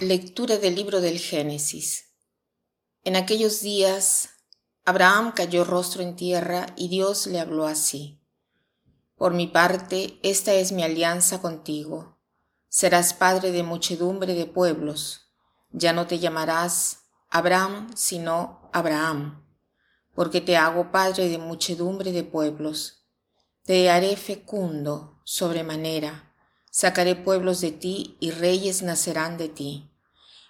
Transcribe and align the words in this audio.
Lectura 0.00 0.58
del 0.58 0.74
libro 0.74 1.00
del 1.00 1.18
Génesis. 1.18 2.12
En 3.02 3.16
aquellos 3.16 3.62
días, 3.62 4.28
Abraham 4.84 5.32
cayó 5.34 5.64
rostro 5.64 6.02
en 6.02 6.16
tierra 6.16 6.66
y 6.76 6.88
Dios 6.88 7.26
le 7.26 7.40
habló 7.40 7.66
así. 7.66 8.20
Por 9.16 9.32
mi 9.32 9.46
parte, 9.46 10.20
esta 10.22 10.52
es 10.52 10.70
mi 10.70 10.82
alianza 10.82 11.40
contigo. 11.40 12.18
Serás 12.68 13.14
padre 13.14 13.52
de 13.52 13.62
muchedumbre 13.62 14.34
de 14.34 14.44
pueblos. 14.44 15.32
Ya 15.70 15.94
no 15.94 16.06
te 16.06 16.18
llamarás 16.18 17.04
Abraham, 17.30 17.90
sino 17.96 18.68
Abraham, 18.74 19.46
porque 20.14 20.42
te 20.42 20.58
hago 20.58 20.92
padre 20.92 21.30
de 21.30 21.38
muchedumbre 21.38 22.12
de 22.12 22.22
pueblos. 22.22 23.06
Te 23.64 23.88
haré 23.88 24.14
fecundo 24.16 25.22
sobremanera 25.24 26.35
Sacaré 26.78 27.14
pueblos 27.16 27.62
de 27.62 27.72
ti 27.72 28.18
y 28.20 28.32
reyes 28.32 28.82
nacerán 28.82 29.38
de 29.38 29.48
ti. 29.48 29.88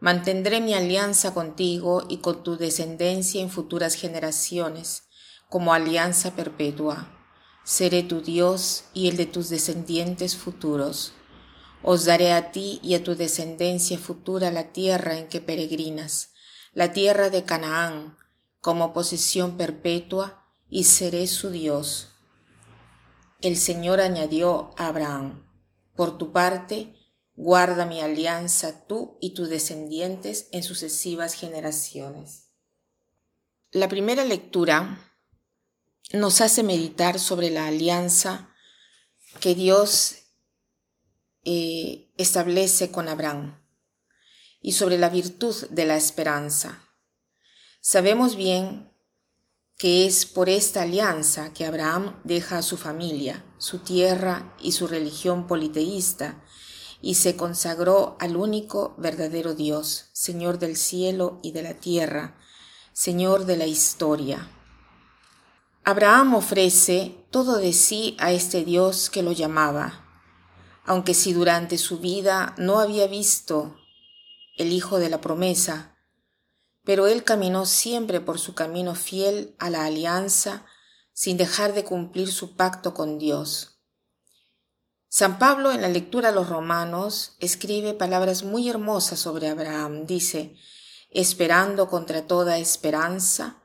Mantendré 0.00 0.60
mi 0.60 0.74
alianza 0.74 1.32
contigo 1.32 2.02
y 2.08 2.16
con 2.16 2.42
tu 2.42 2.56
descendencia 2.56 3.40
en 3.40 3.50
futuras 3.50 3.94
generaciones, 3.94 5.04
como 5.48 5.72
alianza 5.72 6.34
perpetua. 6.34 7.08
Seré 7.62 8.02
tu 8.02 8.20
Dios 8.20 8.86
y 8.94 9.06
el 9.06 9.16
de 9.16 9.26
tus 9.26 9.48
descendientes 9.48 10.36
futuros. 10.36 11.12
Os 11.84 12.04
daré 12.04 12.32
a 12.32 12.50
ti 12.50 12.80
y 12.82 12.96
a 12.96 13.04
tu 13.04 13.14
descendencia 13.14 13.96
futura 13.96 14.50
la 14.50 14.72
tierra 14.72 15.18
en 15.18 15.28
que 15.28 15.40
peregrinas, 15.40 16.32
la 16.72 16.92
tierra 16.92 17.30
de 17.30 17.44
Canaán, 17.44 18.16
como 18.60 18.92
posesión 18.92 19.56
perpetua, 19.56 20.44
y 20.68 20.82
seré 20.82 21.28
su 21.28 21.50
Dios. 21.50 22.08
El 23.40 23.56
Señor 23.56 24.00
añadió 24.00 24.72
a 24.76 24.88
Abraham, 24.88 25.47
por 25.98 26.16
tu 26.16 26.30
parte, 26.30 26.94
guarda 27.34 27.84
mi 27.84 28.00
alianza 28.00 28.86
tú 28.86 29.18
y 29.20 29.34
tus 29.34 29.48
descendientes 29.48 30.46
en 30.52 30.62
sucesivas 30.62 31.34
generaciones. 31.34 32.52
La 33.72 33.88
primera 33.88 34.24
lectura 34.24 35.12
nos 36.12 36.40
hace 36.40 36.62
meditar 36.62 37.18
sobre 37.18 37.50
la 37.50 37.66
alianza 37.66 38.54
que 39.40 39.56
Dios 39.56 40.18
eh, 41.42 42.12
establece 42.16 42.92
con 42.92 43.08
Abraham 43.08 43.60
y 44.60 44.74
sobre 44.74 44.98
la 44.98 45.08
virtud 45.08 45.66
de 45.70 45.84
la 45.84 45.96
esperanza. 45.96 46.80
Sabemos 47.80 48.36
bien 48.36 48.92
que 49.78 50.06
es 50.06 50.26
por 50.26 50.48
esta 50.48 50.82
alianza 50.82 51.52
que 51.52 51.64
Abraham 51.64 52.20
deja 52.24 52.58
a 52.58 52.62
su 52.62 52.76
familia, 52.76 53.44
su 53.58 53.78
tierra 53.78 54.52
y 54.60 54.72
su 54.72 54.88
religión 54.88 55.46
politeísta, 55.46 56.42
y 57.00 57.14
se 57.14 57.36
consagró 57.36 58.16
al 58.18 58.36
único 58.36 58.96
verdadero 58.98 59.54
Dios, 59.54 60.10
Señor 60.12 60.58
del 60.58 60.76
cielo 60.76 61.38
y 61.44 61.52
de 61.52 61.62
la 61.62 61.74
tierra, 61.74 62.36
Señor 62.92 63.44
de 63.44 63.56
la 63.56 63.66
historia. 63.66 64.50
Abraham 65.84 66.34
ofrece 66.34 67.24
todo 67.30 67.58
de 67.58 67.72
sí 67.72 68.16
a 68.18 68.32
este 68.32 68.64
Dios 68.64 69.10
que 69.10 69.22
lo 69.22 69.30
llamaba, 69.30 70.04
aunque 70.84 71.14
si 71.14 71.32
durante 71.32 71.78
su 71.78 72.00
vida 72.00 72.52
no 72.58 72.80
había 72.80 73.06
visto 73.06 73.76
el 74.56 74.72
Hijo 74.72 74.98
de 74.98 75.08
la 75.08 75.20
promesa, 75.20 75.94
pero 76.88 77.06
él 77.06 77.22
caminó 77.22 77.66
siempre 77.66 78.18
por 78.18 78.38
su 78.38 78.54
camino 78.54 78.94
fiel 78.94 79.54
a 79.58 79.68
la 79.68 79.84
alianza, 79.84 80.64
sin 81.12 81.36
dejar 81.36 81.74
de 81.74 81.84
cumplir 81.84 82.32
su 82.32 82.56
pacto 82.56 82.94
con 82.94 83.18
Dios. 83.18 83.82
San 85.10 85.38
Pablo 85.38 85.70
en 85.70 85.82
la 85.82 85.90
lectura 85.90 86.30
a 86.30 86.32
los 86.32 86.48
romanos 86.48 87.36
escribe 87.40 87.92
palabras 87.92 88.42
muy 88.42 88.70
hermosas 88.70 89.18
sobre 89.18 89.48
Abraham. 89.48 90.06
Dice, 90.06 90.56
esperando 91.10 91.90
contra 91.90 92.26
toda 92.26 92.56
esperanza, 92.56 93.62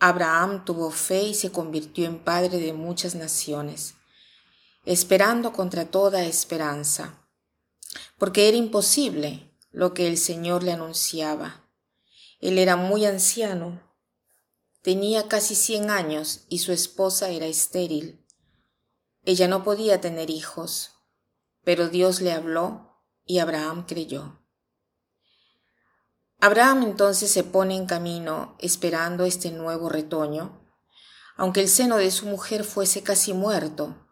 Abraham 0.00 0.64
tuvo 0.64 0.90
fe 0.90 1.24
y 1.24 1.34
se 1.34 1.52
convirtió 1.52 2.06
en 2.06 2.24
padre 2.24 2.56
de 2.56 2.72
muchas 2.72 3.14
naciones, 3.14 3.96
esperando 4.86 5.52
contra 5.52 5.90
toda 5.90 6.24
esperanza, 6.24 7.22
porque 8.16 8.48
era 8.48 8.56
imposible 8.56 9.54
lo 9.72 9.92
que 9.92 10.06
el 10.06 10.16
Señor 10.16 10.62
le 10.62 10.72
anunciaba 10.72 11.61
él 12.42 12.58
era 12.58 12.74
muy 12.74 13.06
anciano, 13.06 13.80
tenía 14.82 15.28
casi 15.28 15.54
cien 15.54 15.90
años 15.90 16.44
y 16.48 16.58
su 16.58 16.72
esposa 16.72 17.30
era 17.30 17.46
estéril. 17.46 18.26
Ella 19.24 19.46
no 19.46 19.62
podía 19.62 20.00
tener 20.00 20.28
hijos, 20.28 20.90
pero 21.62 21.88
Dios 21.88 22.20
le 22.20 22.32
habló 22.32 23.00
y 23.24 23.38
Abraham 23.38 23.86
creyó. 23.86 24.40
Abraham 26.40 26.82
entonces 26.82 27.30
se 27.30 27.44
pone 27.44 27.76
en 27.76 27.86
camino 27.86 28.56
esperando 28.58 29.24
este 29.24 29.52
nuevo 29.52 29.88
retoño, 29.88 30.60
aunque 31.36 31.60
el 31.60 31.68
seno 31.68 31.96
de 31.98 32.10
su 32.10 32.26
mujer 32.26 32.64
fuese 32.64 33.04
casi 33.04 33.32
muerto. 33.32 34.08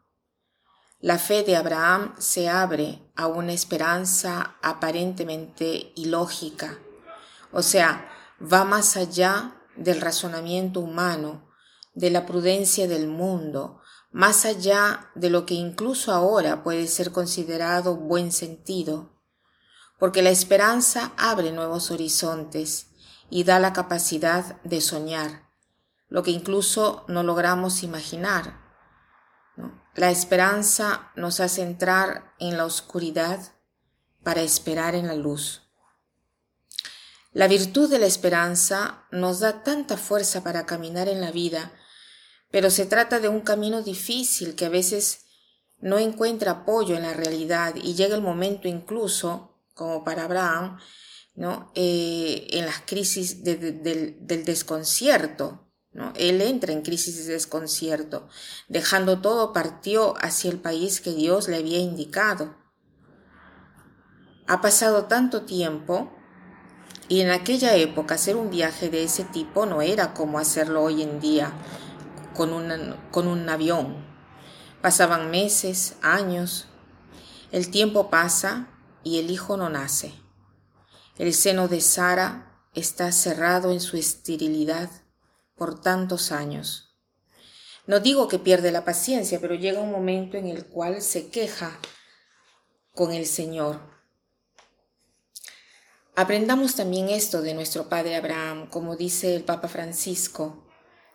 La 1.00 1.18
fe 1.18 1.42
de 1.42 1.56
Abraham 1.56 2.14
se 2.18 2.48
abre 2.48 3.10
a 3.16 3.26
una 3.26 3.52
esperanza 3.52 4.56
aparentemente 4.62 5.92
ilógica, 5.96 6.78
o 7.50 7.62
sea, 7.62 8.08
va 8.40 8.64
más 8.64 8.96
allá 8.96 9.56
del 9.76 10.00
razonamiento 10.00 10.80
humano, 10.80 11.48
de 11.94 12.10
la 12.10 12.26
prudencia 12.26 12.88
del 12.88 13.08
mundo, 13.08 13.80
más 14.10 14.44
allá 14.44 15.10
de 15.14 15.30
lo 15.30 15.46
que 15.46 15.54
incluso 15.54 16.12
ahora 16.12 16.62
puede 16.62 16.86
ser 16.86 17.12
considerado 17.12 17.96
buen 17.96 18.32
sentido, 18.32 19.20
porque 19.98 20.22
la 20.22 20.30
esperanza 20.30 21.12
abre 21.16 21.52
nuevos 21.52 21.90
horizontes 21.90 22.88
y 23.28 23.44
da 23.44 23.60
la 23.60 23.72
capacidad 23.72 24.60
de 24.62 24.80
soñar, 24.80 25.48
lo 26.08 26.22
que 26.22 26.30
incluso 26.32 27.04
no 27.06 27.22
logramos 27.22 27.82
imaginar. 27.82 28.58
La 29.94 30.10
esperanza 30.10 31.10
nos 31.14 31.40
hace 31.40 31.62
entrar 31.62 32.34
en 32.38 32.56
la 32.56 32.64
oscuridad 32.64 33.38
para 34.24 34.40
esperar 34.40 34.94
en 34.94 35.06
la 35.06 35.14
luz. 35.14 35.69
La 37.32 37.46
virtud 37.46 37.88
de 37.88 38.00
la 38.00 38.06
esperanza 38.06 39.04
nos 39.12 39.38
da 39.38 39.62
tanta 39.62 39.96
fuerza 39.96 40.42
para 40.42 40.66
caminar 40.66 41.08
en 41.08 41.20
la 41.20 41.30
vida, 41.30 41.72
pero 42.50 42.70
se 42.70 42.86
trata 42.86 43.20
de 43.20 43.28
un 43.28 43.40
camino 43.42 43.82
difícil 43.82 44.56
que 44.56 44.66
a 44.66 44.70
veces 44.70 45.26
no 45.78 45.98
encuentra 45.98 46.50
apoyo 46.50 46.96
en 46.96 47.02
la 47.02 47.14
realidad 47.14 47.76
y 47.76 47.94
llega 47.94 48.16
el 48.16 48.22
momento 48.22 48.66
incluso, 48.66 49.62
como 49.74 50.02
para 50.02 50.24
Abraham, 50.24 50.78
¿no? 51.36 51.70
Eh, 51.76 52.48
en 52.50 52.66
las 52.66 52.80
crisis 52.80 53.44
del 53.44 54.44
desconcierto. 54.44 55.68
¿no? 55.92 56.12
Él 56.16 56.40
entra 56.42 56.72
en 56.72 56.82
crisis 56.82 57.26
de 57.26 57.32
desconcierto. 57.32 58.28
Dejando 58.68 59.20
todo, 59.20 59.52
partió 59.52 60.14
hacia 60.18 60.50
el 60.50 60.58
país 60.58 61.00
que 61.00 61.12
Dios 61.12 61.48
le 61.48 61.56
había 61.56 61.78
indicado. 61.78 62.56
Ha 64.46 64.60
pasado 64.60 65.06
tanto 65.06 65.42
tiempo 65.42 66.12
y 67.10 67.22
en 67.22 67.30
aquella 67.32 67.74
época 67.74 68.14
hacer 68.14 68.36
un 68.36 68.50
viaje 68.50 68.88
de 68.88 69.02
ese 69.02 69.24
tipo 69.24 69.66
no 69.66 69.82
era 69.82 70.14
como 70.14 70.38
hacerlo 70.38 70.84
hoy 70.84 71.02
en 71.02 71.18
día 71.18 71.52
con, 72.36 72.96
con 73.10 73.26
un 73.26 73.48
avión. 73.48 73.96
Pasaban 74.80 75.28
meses, 75.28 75.96
años. 76.02 76.68
El 77.50 77.68
tiempo 77.72 78.10
pasa 78.10 78.68
y 79.02 79.18
el 79.18 79.32
hijo 79.32 79.56
no 79.56 79.68
nace. 79.68 80.14
El 81.18 81.34
seno 81.34 81.66
de 81.66 81.80
Sara 81.80 82.64
está 82.74 83.10
cerrado 83.10 83.72
en 83.72 83.80
su 83.80 83.96
esterilidad 83.96 84.88
por 85.56 85.80
tantos 85.80 86.30
años. 86.30 86.96
No 87.88 87.98
digo 87.98 88.28
que 88.28 88.38
pierde 88.38 88.70
la 88.70 88.84
paciencia, 88.84 89.40
pero 89.40 89.56
llega 89.56 89.80
un 89.80 89.90
momento 89.90 90.36
en 90.36 90.46
el 90.46 90.64
cual 90.64 91.02
se 91.02 91.28
queja 91.28 91.76
con 92.94 93.12
el 93.12 93.26
Señor 93.26 93.89
Aprendamos 96.20 96.74
también 96.74 97.08
esto 97.08 97.40
de 97.40 97.54
nuestro 97.54 97.88
Padre 97.88 98.14
Abraham, 98.14 98.68
como 98.68 98.94
dice 98.94 99.34
el 99.34 99.42
Papa 99.42 99.68
Francisco. 99.68 100.66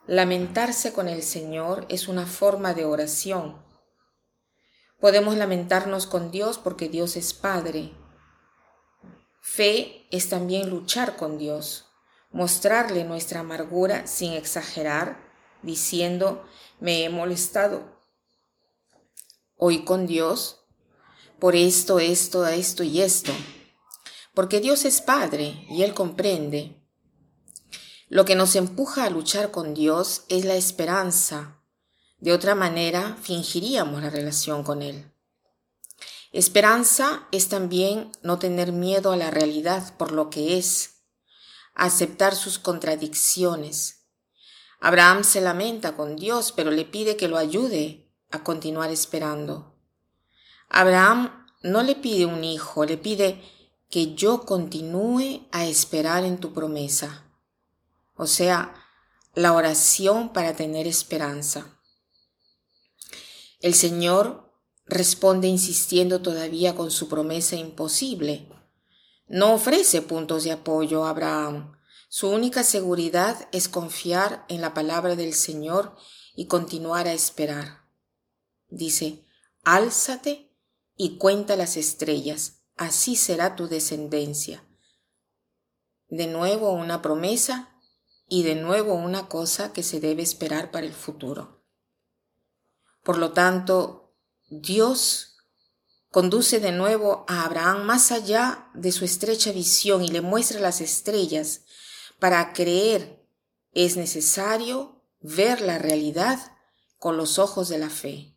Lamentarse 0.08 0.94
con 0.94 1.08
el 1.08 1.22
Señor 1.22 1.86
es 1.90 2.08
una 2.08 2.26
forma 2.26 2.74
de 2.74 2.86
oración. 2.86 3.64
Podemos 5.00 5.38
lamentarnos 5.38 6.08
con 6.08 6.32
Dios 6.32 6.58
porque 6.58 6.90
Dios 6.90 7.18
es 7.18 7.36
Padre. 7.36 7.94
Fe 9.42 10.08
es 10.10 10.28
también 10.28 10.72
luchar 10.72 11.18
con 11.18 11.38
Dios, 11.38 11.86
mostrarle 12.32 13.04
nuestra 13.04 13.42
amargura 13.42 14.08
sin 14.08 14.34
exagerar, 14.34 15.20
diciendo, 15.62 16.44
me 16.80 17.04
he 17.04 17.10
molestado 17.10 18.02
hoy 19.56 19.86
con 19.86 20.08
Dios 20.08 20.66
por 21.38 21.56
esto, 21.56 22.00
esto, 22.00 22.48
esto 22.48 22.82
y 22.82 23.04
esto 23.04 23.34
porque 24.36 24.60
Dios 24.60 24.86
es 24.86 25.02
Padre 25.02 25.66
y 25.70 25.82
Él 25.82 25.94
comprende. 25.94 26.80
Lo 28.10 28.26
que 28.26 28.36
nos 28.36 28.56
empuja 28.56 29.06
a 29.06 29.10
luchar 29.10 29.50
con 29.50 29.74
Dios 29.74 30.26
es 30.30 30.46
la 30.46 30.56
esperanza. 30.56 31.62
De 32.20 32.34
otra 32.34 32.54
manera, 32.54 33.18
fingiríamos 33.22 34.04
la 34.04 34.10
relación 34.10 34.64
con 34.64 34.82
Él. 34.82 35.12
Esperanza 36.32 37.28
es 37.32 37.48
también 37.48 38.12
no 38.22 38.38
tener 38.38 38.74
miedo 38.74 39.14
a 39.14 39.18
la 39.18 39.32
realidad 39.32 39.96
por 39.98 40.12
lo 40.12 40.30
que 40.30 40.58
es, 40.58 40.98
aceptar 41.74 42.36
sus 42.36 42.60
contradicciones. 42.60 44.06
Abraham 44.82 45.24
se 45.24 45.40
lamenta 45.40 45.96
con 45.96 46.18
Dios, 46.18 46.52
pero 46.52 46.72
le 46.72 46.84
pide 46.84 47.16
que 47.16 47.30
lo 47.30 47.38
ayude 47.38 48.12
a 48.32 48.44
continuar 48.44 48.92
esperando. 48.92 49.78
Abraham 50.68 51.48
no 51.64 51.84
le 51.84 51.96
pide 51.96 52.26
un 52.26 52.44
hijo, 52.44 52.86
le 52.86 52.98
pide 52.98 53.42
que 53.96 54.14
yo 54.14 54.42
continúe 54.42 55.48
a 55.54 55.68
esperar 55.68 56.26
en 56.26 56.38
tu 56.38 56.52
promesa. 56.52 57.32
O 58.18 58.28
sea, 58.28 58.76
la 59.36 59.54
oración 59.54 60.34
para 60.34 60.54
tener 60.54 60.86
esperanza. 60.86 61.80
El 63.62 63.74
Señor 63.74 64.52
responde 64.86 65.48
insistiendo 65.48 66.22
todavía 66.22 66.76
con 66.76 66.92
su 66.92 67.08
promesa 67.08 67.56
imposible. 67.56 68.50
No 69.30 69.54
ofrece 69.54 70.02
puntos 70.02 70.44
de 70.44 70.52
apoyo 70.52 71.06
a 71.06 71.12
Abraham. 71.12 71.78
Su 72.10 72.28
única 72.28 72.66
seguridad 72.66 73.48
es 73.54 73.70
confiar 73.70 74.46
en 74.50 74.60
la 74.60 74.74
palabra 74.74 75.16
del 75.16 75.34
Señor 75.34 75.96
y 76.36 76.48
continuar 76.48 77.08
a 77.08 77.14
esperar. 77.14 77.86
Dice, 78.68 79.24
Álzate 79.64 80.54
y 80.98 81.18
cuenta 81.18 81.56
las 81.56 81.78
estrellas, 81.78 82.65
así 82.76 83.16
será 83.16 83.56
tu 83.56 83.68
descendencia. 83.68 84.64
De 86.08 86.28
nuevo 86.28 86.72
una 86.72 87.02
promesa 87.02 87.76
y 88.28 88.44
de 88.44 88.56
nuevo 88.56 88.94
una 88.94 89.28
cosa 89.28 89.74
que 89.74 89.84
se 89.84 90.00
debe 90.00 90.24
esperar 90.24 90.72
para 90.72 90.86
el 90.86 90.94
futuro. 90.94 91.64
Por 93.04 93.18
lo 93.18 93.34
tanto, 93.34 94.16
Dios 94.50 95.38
conduce 96.10 96.60
de 96.60 96.72
nuevo 96.72 97.26
a 97.28 97.44
Abraham 97.44 97.84
más 97.84 98.12
allá 98.12 98.70
de 98.74 98.92
su 98.92 99.06
estrecha 99.06 99.52
visión 99.52 100.04
y 100.04 100.08
le 100.08 100.22
muestra 100.22 100.60
las 100.60 100.82
estrellas. 100.82 101.66
Para 102.20 102.54
creer 102.54 103.28
es 103.74 103.98
necesario 103.98 105.04
ver 105.20 105.62
la 105.62 105.78
realidad 105.78 106.40
con 106.98 107.18
los 107.18 107.38
ojos 107.38 107.68
de 107.70 107.78
la 107.78 107.90
fe. 107.90 108.36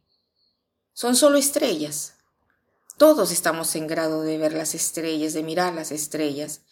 Son 0.92 1.14
solo 1.14 1.38
estrellas. 1.38 2.17
Todos 2.98 3.30
estamos 3.30 3.76
en 3.76 3.86
grado 3.86 4.22
de 4.22 4.38
ver 4.38 4.52
las 4.52 4.74
estrellas, 4.74 5.32
de 5.32 5.44
mirar 5.44 5.72
las 5.72 5.92
estrellas. 5.92 6.62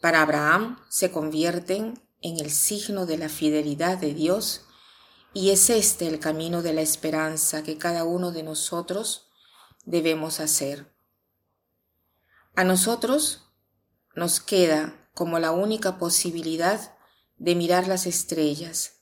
Para 0.00 0.22
Abraham 0.22 0.78
se 0.88 1.10
convierten 1.10 2.00
en 2.20 2.38
el 2.38 2.52
signo 2.52 3.04
de 3.04 3.18
la 3.18 3.28
fidelidad 3.28 3.98
de 3.98 4.14
Dios 4.14 4.62
y 5.34 5.50
es 5.50 5.68
este 5.68 6.06
el 6.06 6.20
camino 6.20 6.62
de 6.62 6.72
la 6.72 6.82
esperanza 6.82 7.64
que 7.64 7.78
cada 7.78 8.04
uno 8.04 8.30
de 8.30 8.44
nosotros 8.44 9.28
debemos 9.84 10.38
hacer. 10.38 10.94
A 12.54 12.62
nosotros 12.62 13.50
nos 14.14 14.38
queda 14.38 15.10
como 15.14 15.40
la 15.40 15.50
única 15.50 15.98
posibilidad 15.98 16.96
de 17.38 17.56
mirar 17.56 17.88
las 17.88 18.06
estrellas 18.06 19.00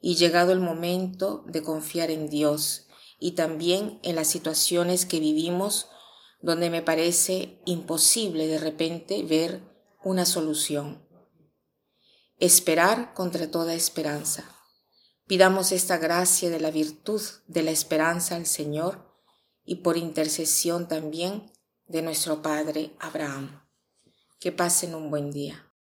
y 0.00 0.14
llegado 0.14 0.52
el 0.52 0.60
momento 0.60 1.44
de 1.46 1.62
confiar 1.62 2.10
en 2.10 2.30
Dios 2.30 2.86
y 3.22 3.32
también 3.32 4.00
en 4.02 4.16
las 4.16 4.26
situaciones 4.26 5.06
que 5.06 5.20
vivimos 5.20 5.86
donde 6.40 6.70
me 6.70 6.82
parece 6.82 7.62
imposible 7.64 8.48
de 8.48 8.58
repente 8.58 9.22
ver 9.22 9.62
una 10.02 10.26
solución. 10.26 11.06
Esperar 12.38 13.14
contra 13.14 13.48
toda 13.48 13.74
esperanza. 13.74 14.42
Pidamos 15.28 15.70
esta 15.70 15.98
gracia 15.98 16.50
de 16.50 16.58
la 16.58 16.72
virtud 16.72 17.22
de 17.46 17.62
la 17.62 17.70
esperanza 17.70 18.34
al 18.34 18.46
Señor 18.46 19.14
y 19.64 19.76
por 19.76 19.96
intercesión 19.96 20.88
también 20.88 21.52
de 21.86 22.02
nuestro 22.02 22.42
Padre 22.42 22.96
Abraham. 22.98 23.64
Que 24.40 24.50
pasen 24.50 24.96
un 24.96 25.10
buen 25.10 25.30
día. 25.30 25.71